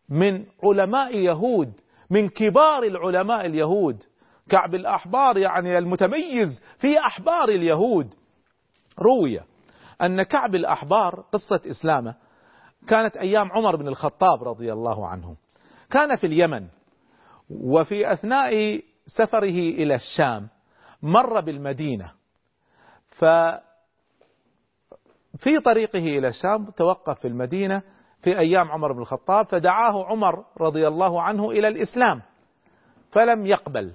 من 0.10 0.46
علماء 0.64 1.18
يهود 1.18 1.74
من 2.10 2.30
كبار 2.30 2.84
العلماء 2.84 3.46
اليهود. 3.46 4.04
كعب 4.50 4.76
الأحبار 4.76 5.38
يعني 5.38 5.78
المتميز 5.78 6.62
في 6.78 7.00
أحبار 7.00 7.50
اليهود. 7.50 8.14
روي 9.00 9.40
أن 10.02 10.24
كعب 10.24 10.56
الأحبار 10.56 11.26
قصة 11.32 11.62
إسلامه 11.70 12.16
كانت 12.88 13.18
أيام 13.18 13.52
عمر 13.52 13.76
بن 13.76 13.88
الخطاب 13.88 14.44
رضي 14.44 14.74
الله 14.74 15.08
عنه. 15.08 15.36
كان 15.92 16.16
في 16.16 16.28
اليمن 16.28 16.68
وفي 17.50 18.14
أثناء 18.14 18.82
سفره 19.06 19.60
إلى 19.60 19.96
الشام 19.96 20.50
مر 21.02 21.40
بالمدينة. 21.40 22.12
ففي 23.10 23.62
طريقه 25.66 26.00
إلى 26.00 26.28
الشام 26.28 26.66
توقف 26.66 27.20
في 27.20 27.28
المدينة 27.28 27.84
في 28.26 28.40
أيام 28.40 28.72
عمر 28.72 28.92
بن 28.92 29.02
الخطاب 29.02 29.46
فدعاه 29.46 30.06
عمر 30.06 30.46
رضي 30.62 30.88
الله 30.88 31.22
عنه 31.22 31.52
إلى 31.52 31.68
الإسلام 31.68 32.22
فلم 33.12 33.46
يقبل. 33.46 33.94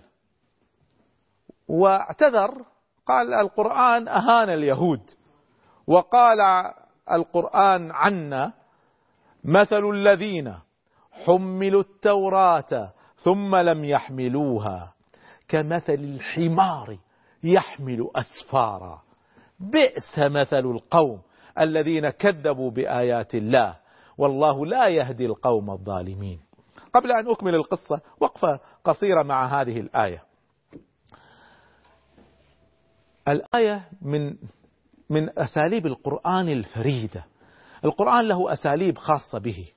واعتذر 1.69 2.65
قال 3.07 3.35
القرآن 3.35 4.09
أهان 4.09 4.51
اليهود 4.51 5.01
وقال 5.87 6.39
القرآن 7.13 7.91
عنا 7.93 8.53
مثل 9.45 9.91
الذين 9.91 10.55
حملوا 11.27 11.81
التوراة 11.81 12.93
ثم 13.17 13.57
لم 13.57 13.85
يحملوها 13.85 14.95
كمثل 15.49 15.95
الحمار 15.95 16.99
يحمل 17.43 18.11
أسفارا. 18.17 19.03
بئس 19.61 20.19
مثل 20.19 20.67
القوم 20.67 21.21
الذين 21.59 22.11
كذبوا 22.11 22.71
بآيات 22.71 23.35
الله. 23.35 23.90
والله 24.21 24.67
لا 24.67 24.87
يهدي 24.89 25.27
القوم 25.27 25.71
الظالمين. 25.71 26.41
قبل 26.95 27.13
أن 27.13 27.31
أكمل 27.31 27.55
القصة 27.55 28.01
وقفة 28.21 28.61
قصيرة 28.85 29.23
مع 29.23 29.61
هذه 29.61 29.81
الآية. 29.81 30.23
الآية 33.29 33.89
من 34.03 34.37
من 35.11 35.39
أساليب 35.39 35.87
القرآن 35.87 36.49
الفريدة. 36.49 37.25
القرآن 37.85 38.29
له 38.29 38.53
أساليب 38.53 38.99
خاصة 38.99 39.39
به. 39.39 39.69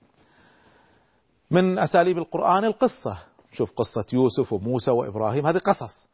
من 1.51 1.79
أساليب 1.79 2.17
القرآن 2.17 2.65
القصة. 2.65 3.17
شوف 3.51 3.71
قصة 3.71 4.05
يوسف 4.13 4.53
وموسى 4.53 4.91
وإبراهيم 4.91 5.47
هذه 5.47 5.57
قصص. 5.57 6.07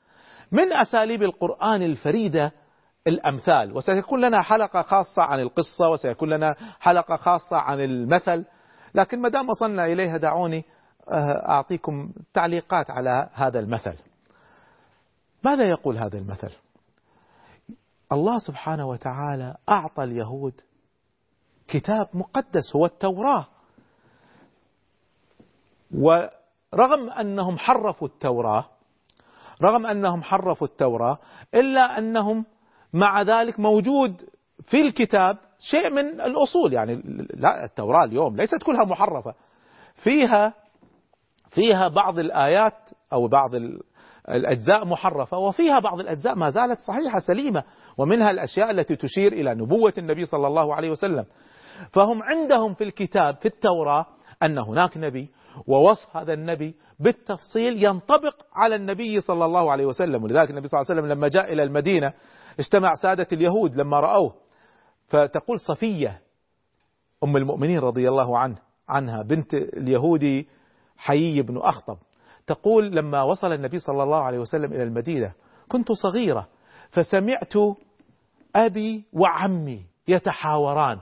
من 0.51 0.73
أساليب 0.73 1.23
القرآن 1.23 1.81
الفريدة 1.81 2.51
الأمثال. 3.09 3.77
وسيكون 3.77 4.21
لنا 4.21 4.41
حلقة 4.41 4.81
خاصة 4.81 5.21
عن 5.21 5.39
القصة 5.39 5.89
وسيكون 5.89 6.29
لنا 6.29 6.55
حلقة 6.79 7.15
خاصة 7.15 7.57
عن 7.57 7.79
المثل. 7.79 8.45
لكن 8.95 9.21
ما 9.21 9.29
دام 9.29 9.49
وصلنا 9.49 9.85
إليها 9.85 10.17
دعوني 10.17 10.65
آه، 11.09 11.49
أعطيكم 11.49 12.13
تعليقات 12.33 12.91
على 12.91 13.29
هذا 13.33 13.59
المثل. 13.59 13.95
ماذا 15.43 15.69
يقول 15.69 15.97
هذا 15.97 16.17
المثل؟ 16.17 16.51
الله 18.11 18.39
سبحانه 18.39 18.87
وتعالى 18.87 19.55
أعطى 19.69 20.03
اليهود 20.03 20.53
كتاب 21.67 22.07
مقدس 22.13 22.75
هو 22.75 22.85
التوراة. 22.85 23.47
ورغم 25.91 27.09
أنهم 27.19 27.57
حرفوا 27.57 28.07
التوراة 28.07 28.65
رغم 29.61 29.85
أنهم 29.85 30.23
حرفوا 30.23 30.67
التوراة 30.67 31.17
إلا 31.55 31.97
أنهم 31.97 32.45
مع 32.93 33.21
ذلك 33.21 33.59
موجود 33.59 34.21
في 34.67 34.81
الكتاب 34.81 35.37
شيء 35.59 35.89
من 35.89 36.21
الأصول. 36.21 36.73
يعني 36.73 37.01
لا 37.33 37.65
التوراة 37.65 38.03
اليوم 38.03 38.35
ليست 38.35 38.63
كلها 38.63 38.85
محرفة. 38.85 39.33
فيها 40.03 40.53
فيها 41.49 41.87
بعض 41.87 42.19
الآيات 42.19 42.73
أو 43.13 43.27
بعض 43.27 43.55
الأجزاء 44.29 44.85
محرفة 44.85 45.37
وفيها 45.37 45.79
بعض 45.79 45.99
الأجزاء 45.99 46.35
ما 46.35 46.49
زالت 46.49 46.79
صحيحة 46.79 47.19
سليمة 47.19 47.63
ومنها 47.97 48.31
الأشياء 48.31 48.71
التي 48.71 48.95
تشير 48.95 49.33
إلى 49.33 49.55
نبوة 49.55 49.93
النبي 49.97 50.25
صلى 50.25 50.47
الله 50.47 50.75
عليه 50.75 50.91
وسلم. 50.91 51.25
فهم 51.93 52.23
عندهم 52.23 52.73
في 52.73 52.83
الكتاب 52.83 53.35
في 53.35 53.45
التوراة 53.45 54.05
أن 54.43 54.57
هناك 54.57 54.97
نبي 54.97 55.29
ووصف 55.67 56.17
هذا 56.17 56.33
النبي 56.33 56.75
بالتفصيل 56.99 57.83
ينطبق 57.83 58.35
على 58.55 58.75
النبي 58.75 59.19
صلى 59.19 59.45
الله 59.45 59.71
عليه 59.71 59.85
وسلم. 59.85 60.23
ولذلك 60.23 60.49
النبي 60.49 60.67
صلى 60.67 60.79
الله 60.79 60.91
عليه 60.91 61.01
وسلم 61.01 61.11
لما 61.17 61.27
جاء 61.27 61.53
إلى 61.53 61.63
المدينة 61.63 62.13
اجتمع 62.59 62.93
سادة 63.01 63.27
اليهود 63.31 63.75
لما 63.75 63.99
رأوه. 63.99 64.33
فتقول 65.07 65.59
صفية 65.59 66.21
أم 67.23 67.37
المؤمنين 67.37 67.79
رضي 67.79 68.09
الله 68.09 68.37
عنه 68.37 68.57
عنها 68.89 69.21
بنت 69.21 69.53
اليهودي 69.53 70.47
حيي 70.97 71.41
بن 71.41 71.57
أخطب 71.57 71.97
تقول 72.47 72.91
لما 72.91 73.23
وصل 73.23 73.53
النبي 73.53 73.79
صلى 73.79 74.03
الله 74.03 74.23
عليه 74.23 74.39
وسلم 74.39 74.73
إلى 74.73 74.83
المدينة 74.83 75.33
كنت 75.69 75.91
صغيرة 75.91 76.47
فسمعت 76.89 77.53
أبي 78.55 79.03
وعمي 79.13 79.85
يتحاوران 80.07 80.99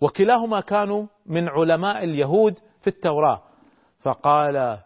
وكلاهما 0.00 0.60
كانوا 0.60 1.06
من 1.26 1.48
علماء 1.48 2.04
اليهود 2.04 2.58
في 2.80 2.86
التوراة. 2.86 3.42
فقال 4.00 4.78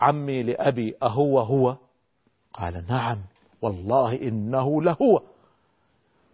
عمي 0.00 0.42
لأبي 0.42 0.94
أهو 1.02 1.40
هو 1.40 1.76
قال 2.54 2.84
نعم. 2.88 3.18
والله 3.66 4.22
إنه 4.22 4.82
لهو. 4.82 5.22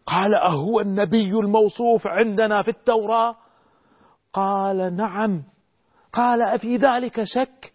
قال 0.07 0.35
أهو 0.35 0.81
النبي 0.81 1.31
الموصوف 1.31 2.07
عندنا 2.07 2.63
في 2.63 2.69
التوراة؟ 2.69 3.37
قال 4.33 4.97
نعم. 4.97 5.43
قال 6.13 6.43
أفي 6.43 6.77
ذلك 6.77 7.25
شك؟ 7.25 7.73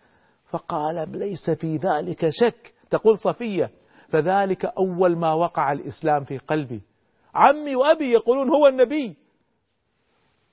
فقال 0.49 1.19
ليس 1.19 1.49
في 1.49 1.77
ذلك 1.77 2.29
شك؟ 2.29 2.73
تقول 2.89 3.19
صفية. 3.19 3.71
فذلك 4.09 4.65
أول 4.65 5.17
ما 5.17 5.33
وقع 5.33 5.71
الإسلام 5.71 6.23
في 6.23 6.37
قلبي. 6.37 6.81
عمي 7.35 7.75
وأبي 7.75 8.11
يقولون 8.11 8.49
هو 8.49 8.67
النبي. 8.67 9.17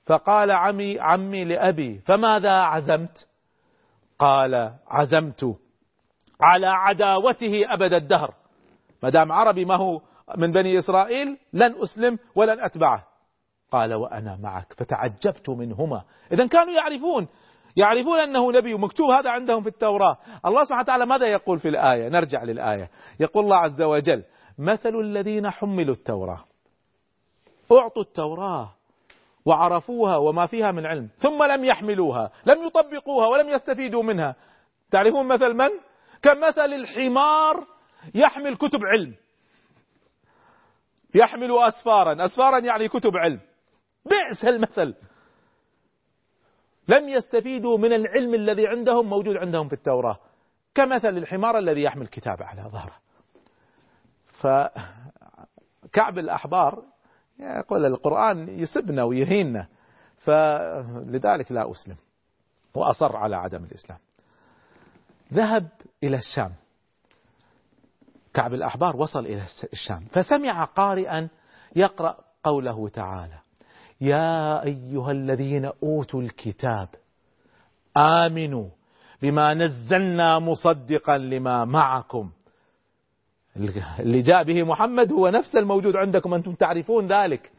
فقال 0.05 0.51
عمي 0.51 0.99
عمي 0.99 1.45
لأبي 1.45 1.99
فماذا 1.99 2.51
عزمت؟ 2.51 3.27
قال 4.19 4.75
عزمت 4.87 5.55
على 6.41 6.67
عداوته 6.67 7.73
أبد 7.73 7.93
الدهر. 7.93 8.44
ما 9.03 9.09
دام 9.09 9.31
عربي 9.31 9.65
ما 9.65 9.75
هو 9.75 10.01
من 10.37 10.51
بني 10.51 10.79
إسرائيل 10.79 11.37
لن 11.53 11.75
أسلم 11.83 12.19
ولن 12.35 12.59
أتبعه. 12.59 13.03
قال 13.71 13.93
وأنا 13.93 14.37
معك 14.43 14.73
فتعجبت 14.77 15.49
منهما. 15.49 16.03
إذا 16.31 16.47
كانوا 16.47 16.73
يعرفون 16.73 17.27
يعرفون 17.77 18.19
أنه 18.19 18.51
نبي 18.51 18.73
ومكتوب 18.73 19.09
هذا 19.09 19.29
عندهم 19.29 19.61
في 19.61 19.69
التوراة. 19.69 20.17
الله 20.45 20.63
سبحانه 20.63 20.81
وتعالى 20.81 21.05
ماذا 21.05 21.25
يقول 21.25 21.59
في 21.59 21.69
الآية؟ 21.69 22.09
نرجع 22.09 22.43
للآية. 22.43 22.89
يقول 23.19 23.43
الله 23.43 23.57
عز 23.57 23.81
وجل 23.81 24.23
مثل 24.59 24.95
الذين 24.95 25.49
حملوا 25.49 25.95
التوراة. 25.95 26.43
أعطوا 27.71 28.01
التوراة 28.01 28.69
وعرفوها 29.45 30.17
وما 30.17 30.45
فيها 30.45 30.71
من 30.71 30.85
علم 30.85 31.09
ثم 31.17 31.43
لم 31.43 31.65
يحملوها 31.65 32.31
لم 32.45 32.63
يطبقوها 32.63 33.27
ولم 33.27 33.49
يستفيدوا 33.49 34.03
منها. 34.03 34.35
تعرفون 34.91 35.27
مثل 35.27 35.53
من؟ 35.53 35.69
كمثل 36.21 36.73
الحمار 36.73 37.74
يحمل 38.15 38.55
كتب 38.55 38.79
علم. 38.85 39.15
يحمل 41.15 41.51
أسفارا. 41.51 42.25
أسفارا 42.25 42.59
يعني 42.59 42.87
كتب 42.87 43.17
علم. 43.17 43.39
بئس 44.05 44.45
المثل. 44.45 44.95
لم 46.87 47.09
يستفيدوا 47.09 47.77
من 47.77 47.93
العلم 47.93 48.33
الذي 48.33 48.67
عندهم 48.67 49.09
موجود 49.09 49.37
عندهم 49.37 49.67
في 49.67 49.73
التوراة. 49.73 50.19
كمثل 50.75 51.17
الحمار 51.17 51.57
الذي 51.57 51.81
يحمل 51.83 52.07
كتاب 52.07 52.43
على 52.43 52.61
ظهره. 52.61 52.95
فكعب 54.25 56.19
الأحبار 56.19 56.83
يقول 57.39 57.85
القرآن 57.85 58.59
يسبنا 58.59 59.03
ويهيننا. 59.03 59.67
فلذلك 60.17 61.51
لا 61.51 61.71
أسلم. 61.71 61.95
وأصر 62.73 63.15
على 63.15 63.35
عدم 63.35 63.63
الإسلام. 63.63 63.99
ذهب 65.33 65.69
إلى 66.03 66.17
الشام. 66.17 66.53
كعب 68.35 68.53
الأحبار 68.53 68.97
وصل 68.97 69.25
إلى 69.25 69.41
الشام. 69.73 70.05
فسمع 70.11 70.63
قارئا 70.63 71.29
يقرأ 71.75 72.17
قوله 72.43 72.89
تعالى 72.89 73.39
يا 74.01 74.63
أيها 74.63 75.11
الذين 75.11 75.71
أوتوا 75.83 76.21
الكتاب 76.21 76.87
آمنوا 77.97 78.69
بما 79.21 79.53
نزلنا 79.53 80.39
مصدقا 80.39 81.17
لما 81.17 81.65
معكم. 81.65 82.31
اللي 83.99 84.21
جاء 84.21 84.43
به 84.43 84.63
محمد 84.63 85.11
هو 85.11 85.29
نفس 85.29 85.55
الموجود 85.55 85.95
عندكم 85.95 86.33
أنتم 86.33 86.53
تعرفون 86.53 87.07
ذلك. 87.07 87.51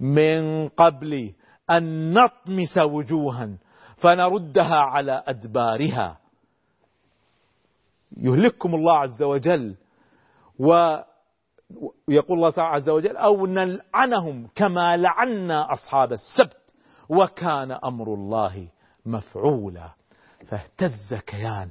من 0.00 0.68
قبل 0.68 1.32
أن 1.70 2.14
نطمس 2.14 2.78
وجوها 2.78 3.48
فنردها 3.96 4.76
على 4.76 5.22
أدبارها. 5.26 6.19
يهلككم 8.16 8.74
الله 8.74 8.98
عز 8.98 9.22
وجل. 9.22 9.76
ويقول 10.58 12.38
الله 12.38 12.52
عز 12.58 12.88
وجل 12.88 13.16
أو 13.16 13.46
نلعنهم 13.46 14.48
كما 14.54 14.96
لعنا 14.96 15.72
أصحاب 15.72 16.12
السبت 16.12 16.74
وكان 17.08 17.72
أمر 17.72 18.14
الله 18.14 18.68
مفعولا. 19.06 19.90
فاهتز 20.46 21.14
كيان 21.26 21.70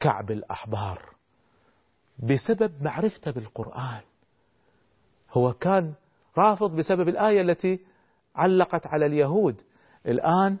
كعب 0.00 0.30
الأحبار. 0.30 1.14
بسبب 2.18 2.82
معرفته 2.82 3.30
بالقرآن. 3.30 4.00
هو 5.32 5.52
كان 5.52 5.94
رافض 6.38 6.76
بسبب 6.76 7.08
الآية 7.08 7.40
التي 7.40 7.80
علقت 8.36 8.86
على 8.86 9.06
اليهود. 9.06 9.62
الآن 10.06 10.56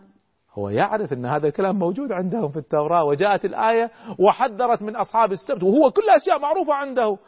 هو 0.58 0.68
يعرف 0.68 1.12
أن 1.12 1.26
هذا 1.26 1.48
الكلام 1.48 1.78
موجود 1.78 2.12
عندهم 2.12 2.48
في 2.48 2.56
التوراة 2.56 3.04
وجاءت 3.04 3.44
الآية 3.44 3.90
وحذرت 4.18 4.82
من 4.82 4.96
أصحاب 4.96 5.32
السبت 5.32 5.62
وهو 5.62 5.90
كل 5.90 6.02
أشياء 6.22 6.40
معروفة 6.40 6.74
عنده. 6.74 7.18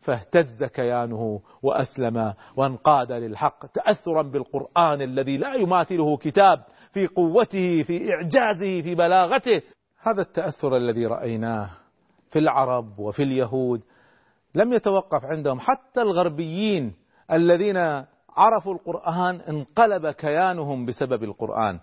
فاهتز 0.00 0.64
كيانه 0.64 1.40
وأسلم 1.62 2.34
وانقاد 2.56 3.12
للحق 3.12 3.66
تأثرا 3.66 4.22
بالقرآن 4.22 5.02
الذي 5.02 5.36
لا 5.36 5.54
يماثله 5.54 6.16
كتاب 6.16 6.64
في 6.92 7.06
قوته 7.06 7.82
في 7.82 8.10
إعجازه 8.14 8.82
في 8.82 8.94
بلاغته. 8.94 9.62
هذا 10.02 10.22
التأثر 10.22 10.76
الذي 10.76 11.06
رأيناه 11.06 11.70
في 12.30 12.38
العرب 12.38 12.98
وفي 12.98 13.22
اليهود 13.22 13.82
لم 14.54 14.72
يتوقف 14.72 15.24
عندهم. 15.24 15.60
حتى 15.60 16.02
الغربيين 16.02 16.94
الذين 17.32 17.76
عرفوا 18.36 18.74
القرآن 18.74 19.40
انقلب 19.40 20.06
كيانهم 20.06 20.86
بسبب 20.86 21.24
القرآن. 21.24 21.80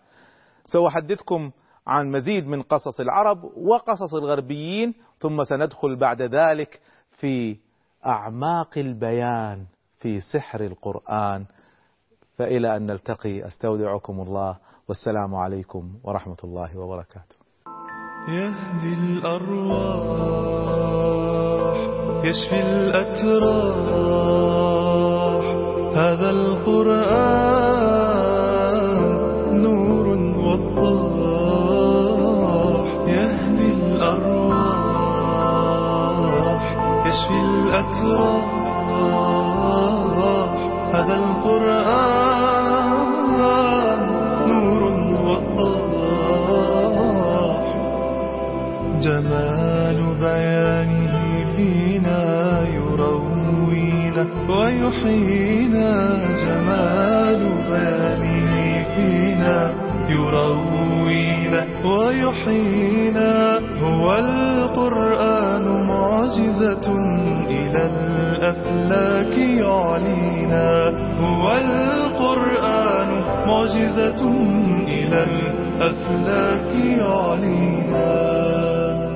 سأحدثكم 0.66 1.52
عن 1.88 2.12
مزيد 2.12 2.48
من 2.48 2.62
قصص 2.62 3.00
العرب 3.00 3.44
وقصص 3.44 4.14
الغربيين 4.14 4.94
ثم 5.20 5.44
سندخل 5.44 5.96
بعد 5.96 6.22
ذلك 6.22 6.82
في 7.12 7.58
أعماق 8.06 8.78
البيان 8.78 9.66
في 10.00 10.20
سحر 10.20 10.62
القرآن. 10.62 11.46
فإلى 12.38 12.78
أن 12.78 12.86
نلتقي 12.86 13.48
أستودعكم 13.48 14.22
الله. 14.22 14.58
والسلام 14.90 15.36
عليكم 15.36 15.94
ورحمة 16.04 16.38
الله 16.44 16.78
وبركاته. 16.80 17.36
يهدي 18.30 18.94
الأرواح 18.94 20.20
يشفي 22.26 22.62
الأتراح. 22.62 24.00
هذا 25.96 26.30
القرآن 26.30 28.09
الأتراح 37.70 38.46
هذا 40.94 41.16
القرآن 41.24 42.90
نور 44.50 44.82
وضاح 45.26 45.98
جمال 49.02 50.00
بيانه 50.22 51.16
فينا 51.56 52.24
يروينا 52.78 54.24
ويحيينا. 54.50 55.90
جمال 56.44 57.42
بيانه 57.70 58.54
فينا 58.96 59.58
يروينا 60.10 61.62
ويحيينا. 61.86 63.34
هو 63.84 64.06
القرآن 64.16 65.66
معجزة 65.88 66.88
معجزة 73.50 74.22
إلى 74.88 75.20
الأفلاك 75.24 76.72
يعلينا 77.02 78.12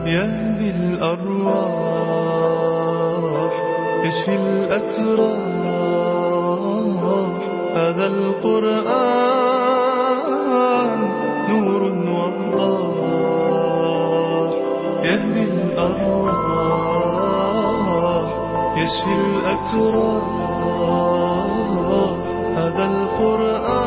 يهدي 0.08 0.70
الأرواح 0.70 1.74
يشفي 4.06 4.36
الأتراح. 4.36 5.44
هذا 7.76 8.06
القرآن 8.08 9.30
نور 11.50 11.82
وضاح 12.18 12.94
يهدي 15.04 15.44
الأرواح 15.44 16.38
يشفي 18.78 19.14
الأتراح. 19.26 20.24
هذا 22.58 22.86
القرآن 22.86 23.83